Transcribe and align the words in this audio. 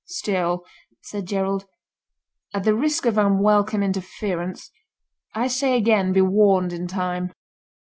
"Still," 0.07 0.65
said 1.03 1.27
Gerald, 1.27 1.67
"at 2.55 2.63
the 2.63 2.73
risk 2.73 3.05
of 3.05 3.19
unwelcome 3.19 3.83
interference, 3.83 4.71
I 5.35 5.45
say 5.45 5.77
again 5.77 6.11
be 6.11 6.21
warned 6.21 6.73
in 6.73 6.87
time." 6.87 7.31